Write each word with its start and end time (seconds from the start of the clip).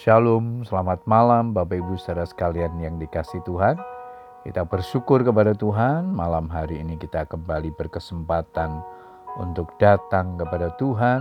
Shalom, 0.00 0.64
selamat 0.64 1.04
malam 1.04 1.52
Bapak 1.52 1.76
Ibu 1.76 2.00
saudara 2.00 2.24
sekalian 2.24 2.72
yang 2.80 2.96
dikasih 2.96 3.44
Tuhan. 3.44 3.76
Kita 4.48 4.64
bersyukur 4.64 5.20
kepada 5.20 5.52
Tuhan, 5.52 6.16
malam 6.16 6.48
hari 6.48 6.80
ini 6.80 6.96
kita 6.96 7.28
kembali 7.28 7.68
berkesempatan 7.76 8.80
untuk 9.36 9.68
datang 9.76 10.40
kepada 10.40 10.72
Tuhan, 10.80 11.20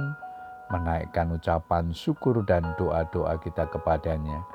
menaikkan 0.72 1.28
ucapan 1.36 1.92
syukur 1.92 2.40
dan 2.48 2.72
doa-doa 2.80 3.36
kita 3.44 3.68
kepadanya. 3.68 4.48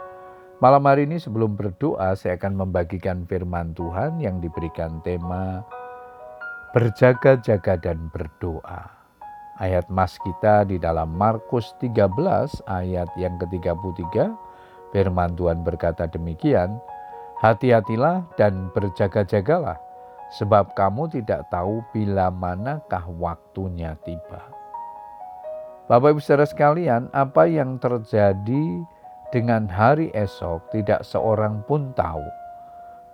Malam 0.57 0.89
hari 0.89 1.05
ini 1.05 1.21
sebelum 1.21 1.53
berdoa 1.53 2.17
saya 2.17 2.41
akan 2.41 2.65
membagikan 2.65 3.29
firman 3.29 3.77
Tuhan 3.77 4.25
yang 4.25 4.41
diberikan 4.41 5.05
tema 5.05 5.61
berjaga-jaga 6.73 7.77
dan 7.77 8.09
berdoa. 8.09 9.04
Ayat 9.55 9.87
mas 9.87 10.19
kita 10.19 10.67
di 10.67 10.83
dalam 10.83 11.15
Markus 11.15 11.79
13 11.79 12.11
ayat 12.67 13.07
yang 13.15 13.39
ke-33 13.39 14.35
firman 14.91 15.31
Tuhan 15.39 15.63
berkata 15.63 16.11
demikian, 16.11 16.75
Hati-hatilah 17.39 18.27
dan 18.35 18.73
berjaga-jagalah 18.75 19.79
sebab 20.35 20.75
kamu 20.75 21.07
tidak 21.07 21.47
tahu 21.55 21.87
bila 21.95 22.35
manakah 22.35 23.07
waktunya 23.15 23.95
tiba. 24.03 24.43
Bapak 25.87 26.17
Ibu 26.17 26.21
Saudara 26.25 26.51
sekalian, 26.51 27.07
apa 27.15 27.47
yang 27.47 27.79
terjadi 27.79 28.65
dengan 29.31 29.71
hari 29.71 30.11
esok 30.19 30.67
tidak 30.75 31.07
seorang 31.07 31.63
pun 31.71 31.95
tahu. 31.95 32.27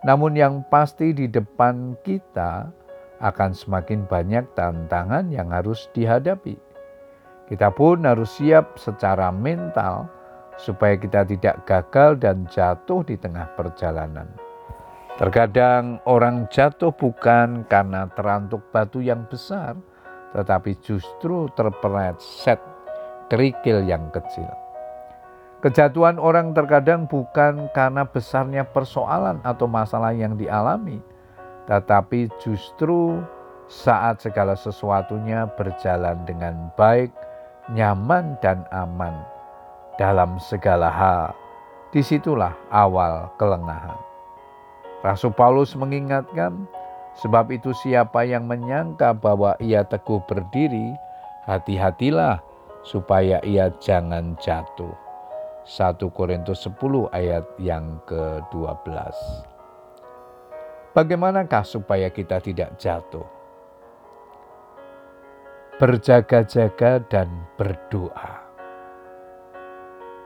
Namun 0.09 0.33
yang 0.33 0.65
pasti 0.73 1.13
di 1.13 1.29
depan 1.29 2.01
kita 2.01 2.73
akan 3.21 3.53
semakin 3.53 4.09
banyak 4.09 4.45
tantangan 4.57 5.29
yang 5.29 5.53
harus 5.53 5.89
dihadapi. 5.93 6.57
Kita 7.47 7.69
pun 7.73 8.09
harus 8.09 8.41
siap 8.41 8.81
secara 8.81 9.29
mental 9.29 10.09
supaya 10.57 10.97
kita 10.97 11.25
tidak 11.25 11.65
gagal 11.65 12.21
dan 12.21 12.49
jatuh 12.49 13.05
di 13.05 13.17
tengah 13.17 13.49
perjalanan. 13.57 14.29
Terkadang 15.21 16.01
orang 16.09 16.49
jatuh 16.49 16.97
bukan 16.97 17.69
karena 17.69 18.09
terantuk 18.17 18.65
batu 18.73 19.05
yang 19.05 19.29
besar, 19.29 19.77
tetapi 20.33 20.81
justru 20.81 21.51
terpeleset 21.53 22.57
kerikil 23.29 23.85
yang 23.85 24.09
kecil. 24.09 24.49
Kejatuhan 25.61 26.17
orang 26.17 26.57
terkadang 26.57 27.05
bukan 27.05 27.69
karena 27.77 28.09
besarnya 28.09 28.65
persoalan 28.65 29.45
atau 29.45 29.69
masalah 29.69 30.17
yang 30.17 30.41
dialami, 30.41 31.05
tetapi 31.69 32.31
justru 32.41 33.21
saat 33.71 34.19
segala 34.19 34.59
sesuatunya 34.59 35.47
berjalan 35.55 36.19
dengan 36.27 36.69
baik, 36.75 37.15
nyaman, 37.71 38.35
dan 38.43 38.67
aman 38.75 39.15
dalam 40.01 40.41
segala 40.43 40.91
hal, 40.91 41.31
di 41.95 42.03
situlah 42.03 42.55
awal 42.75 43.31
kelengahan. 43.39 43.99
Rasul 45.01 45.33
Paulus 45.33 45.73
mengingatkan, 45.79 46.67
sebab 47.23 47.49
itu 47.55 47.73
siapa 47.73 48.27
yang 48.27 48.45
menyangka 48.51 49.17
bahwa 49.17 49.55
ia 49.63 49.87
teguh 49.87 50.21
berdiri, 50.27 50.93
hati-hatilah 51.47 52.43
supaya 52.83 53.41
ia 53.47 53.71
jangan 53.81 54.37
jatuh. 54.43 54.93
1 55.69 56.01
Korintus 56.17 56.67
10 56.67 57.13
ayat 57.13 57.45
yang 57.61 58.01
ke-12. 58.09 59.50
Bagaimanakah 60.91 61.63
supaya 61.63 62.11
kita 62.11 62.43
tidak 62.43 62.75
jatuh? 62.75 63.23
Berjaga-jaga 65.79 66.99
dan 67.07 67.31
berdoa. 67.55 68.43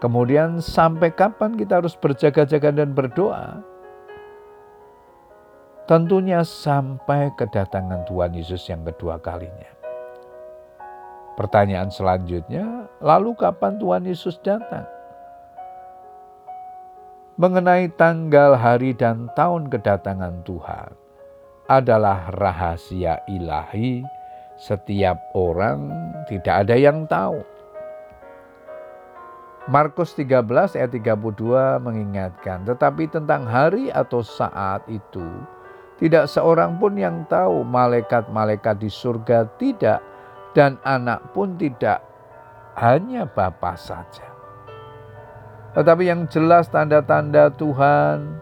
Kemudian 0.01 0.65
sampai 0.65 1.13
kapan 1.13 1.61
kita 1.61 1.85
harus 1.85 1.93
berjaga-jaga 2.01 2.73
dan 2.73 2.97
berdoa? 2.97 3.61
Tentunya 5.85 6.41
sampai 6.41 7.29
kedatangan 7.37 8.09
Tuhan 8.09 8.33
Yesus 8.33 8.65
yang 8.65 8.89
kedua 8.89 9.21
kalinya. 9.21 9.69
Pertanyaan 11.37 11.93
selanjutnya, 11.93 12.89
lalu 13.05 13.37
kapan 13.37 13.77
Tuhan 13.77 14.09
Yesus 14.09 14.41
datang? 14.41 14.94
Mengenai 17.35 17.91
tanggal, 17.99 18.55
hari, 18.55 18.95
dan 18.95 19.27
tahun 19.35 19.67
kedatangan 19.67 20.47
Tuhan 20.47 20.91
adalah 21.67 22.31
rahasia 22.31 23.25
ilahi. 23.27 24.05
Setiap 24.55 25.35
orang 25.35 25.91
tidak 26.31 26.63
ada 26.63 26.79
yang 26.79 27.11
tahu. 27.11 27.43
Markus 29.67 30.15
13 30.15 30.79
ayat 30.79 30.93
32 30.93 31.83
mengingatkan, 31.83 32.63
tetapi 32.69 33.11
tentang 33.11 33.49
hari 33.49 33.89
atau 33.91 34.21
saat 34.21 34.85
itu 34.87 35.25
tidak 35.99 36.29
seorang 36.29 36.77
pun 36.77 36.99
yang 36.99 37.25
tahu, 37.27 37.65
malaikat-malaikat 37.65 38.77
di 38.79 38.91
surga 38.91 39.47
tidak 39.57 40.05
dan 40.53 40.77
anak 40.85 41.33
pun 41.33 41.55
tidak, 41.57 42.05
hanya 42.77 43.27
Bapa 43.27 43.79
saja. 43.79 44.24
Tetapi 45.75 46.07
yang 46.07 46.31
jelas 46.31 46.71
tanda-tanda 46.71 47.51
Tuhan 47.51 48.39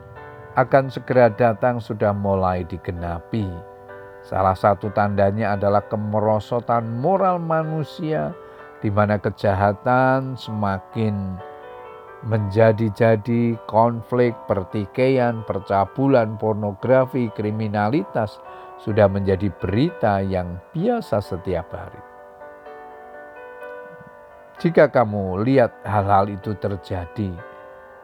akan 0.52 0.84
segera 0.92 1.32
datang 1.32 1.80
sudah 1.80 2.12
mulai 2.12 2.60
digenapi. 2.68 3.48
Salah 4.20 4.52
satu 4.52 4.92
tandanya 4.92 5.56
adalah 5.56 5.80
kemerosotan 5.88 7.00
moral 7.00 7.40
manusia 7.40 8.36
di 8.84 8.92
mana 8.92 9.16
kejahatan 9.16 10.36
semakin 10.36 11.40
menjadi-jadi 12.22 13.58
konflik, 13.66 14.36
pertikaian, 14.46 15.42
percabulan, 15.42 16.38
pornografi, 16.38 17.32
kriminalitas 17.34 18.38
sudah 18.78 19.10
menjadi 19.10 19.50
berita 19.58 20.22
yang 20.22 20.60
biasa 20.70 21.18
setiap 21.18 21.66
hari. 21.74 22.11
Jika 24.62 24.86
kamu 24.86 25.42
lihat 25.42 25.74
hal-hal 25.82 26.30
itu 26.30 26.54
terjadi, 26.54 27.34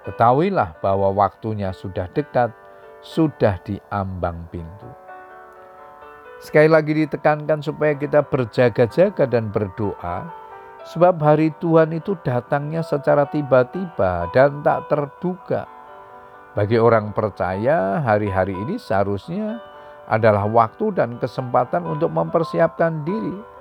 ketahuilah 0.03 0.75
bahwa 0.83 1.15
waktunya 1.15 1.71
sudah 1.71 2.11
dekat, 2.11 2.51
sudah 2.99 3.63
di 3.63 3.79
ambang 3.95 4.43
pintu. 4.51 4.91
Sekali 6.43 6.67
lagi 6.67 6.99
ditekankan 6.99 7.63
supaya 7.63 7.95
kita 7.95 8.27
berjaga-jaga 8.27 9.31
dan 9.31 9.55
berdoa, 9.55 10.27
sebab 10.83 11.23
hari 11.23 11.55
Tuhan 11.63 11.95
itu 11.95 12.19
datangnya 12.27 12.83
secara 12.83 13.31
tiba-tiba 13.31 14.27
dan 14.35 14.59
tak 14.67 14.91
terduga. 14.91 15.63
Bagi 16.59 16.75
orang 16.75 17.15
percaya, 17.15 18.03
hari-hari 18.03 18.59
ini 18.59 18.83
seharusnya 18.83 19.63
adalah 20.11 20.43
waktu 20.51 20.91
dan 20.91 21.23
kesempatan 21.23 21.87
untuk 21.87 22.11
mempersiapkan 22.11 23.07
diri 23.07 23.58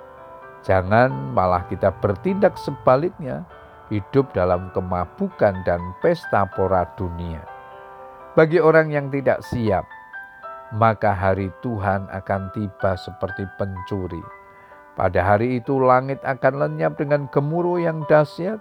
Jangan 0.66 1.34
malah 1.34 1.64
kita 1.70 1.94
bertindak 2.02 2.58
sebaliknya, 2.58 3.46
hidup 3.88 4.30
dalam 4.36 4.68
kemabukan 4.74 5.62
dan 5.64 5.80
pesta 6.02 6.44
pora 6.52 6.84
dunia. 6.98 7.40
Bagi 8.36 8.60
orang 8.60 8.92
yang 8.92 9.10
tidak 9.10 9.42
siap, 9.46 9.86
maka 10.76 11.16
hari 11.16 11.48
Tuhan 11.64 12.06
akan 12.12 12.52
tiba 12.52 12.94
seperti 12.98 13.48
pencuri. 13.56 14.20
Pada 14.98 15.22
hari 15.22 15.62
itu 15.62 15.78
langit 15.78 16.18
akan 16.26 16.58
lenyap 16.58 16.98
dengan 16.98 17.30
gemuruh 17.30 17.78
yang 17.78 18.02
dahsyat 18.10 18.58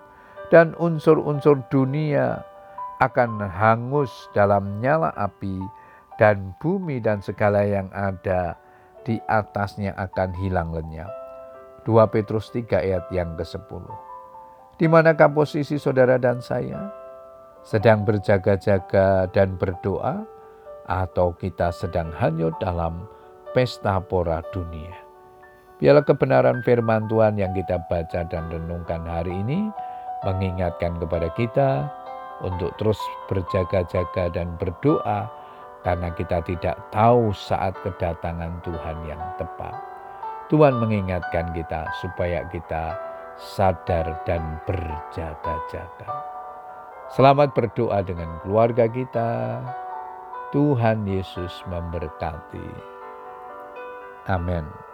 dan 0.53 0.77
unsur-unsur 0.77 1.59
dunia 1.67 2.45
akan 3.01 3.41
hangus 3.41 4.09
dalam 4.33 4.79
nyala 4.81 5.13
api 5.17 5.59
dan 6.17 6.53
bumi 6.61 7.01
dan 7.01 7.21
segala 7.21 7.65
yang 7.65 7.89
ada 7.93 8.57
di 9.05 9.21
atasnya 9.29 9.93
akan 9.97 10.33
hilang 10.37 10.73
lenyap. 10.73 11.26
2 11.87 11.95
Petrus 12.11 12.51
3 12.51 12.67
ayat 12.83 13.07
yang 13.15 13.39
ke-10. 13.39 13.87
Di 14.75 14.91
manakah 14.91 15.31
posisi 15.31 15.79
saudara 15.79 16.19
dan 16.19 16.43
saya? 16.43 16.91
Sedang 17.63 18.03
berjaga-jaga 18.03 19.31
dan 19.31 19.55
berdoa 19.55 20.27
atau 20.91 21.31
kita 21.39 21.71
sedang 21.71 22.11
hanyut 22.11 22.51
dalam 22.59 23.07
pesta 23.55 24.03
pora 24.03 24.43
dunia? 24.51 24.91
Biarlah 25.79 26.03
kebenaran 26.03 26.59
firman 26.67 27.07
Tuhan 27.07 27.39
yang 27.39 27.55
kita 27.55 27.79
baca 27.87 28.27
dan 28.27 28.51
renungkan 28.51 29.07
hari 29.07 29.31
ini 29.31 29.71
mengingatkan 30.27 30.99
kepada 30.99 31.31
kita 31.39 31.87
untuk 32.43 32.75
terus 32.75 32.99
berjaga-jaga 33.31 34.27
dan 34.35 34.59
berdoa 34.59 35.31
karena 35.87 36.11
kita 36.19 36.43
tidak 36.43 36.75
tahu 36.91 37.31
saat 37.31 37.71
kedatangan 37.79 38.59
Tuhan 38.67 38.97
yang 39.07 39.23
tepat. 39.39 39.96
Tuhan 40.47 40.79
mengingatkan 40.79 41.51
kita 41.51 41.91
supaya 41.99 42.47
kita 42.47 42.95
sadar 43.35 44.23
dan 44.23 44.63
berjaga-jaga. 44.63 46.07
Selamat 47.11 47.51
berdoa 47.51 47.99
dengan 47.99 48.39
keluarga 48.39 48.87
kita. 48.87 49.59
Tuhan 50.55 51.03
Yesus 51.03 51.51
memberkati. 51.67 52.67
Amin. 54.31 54.86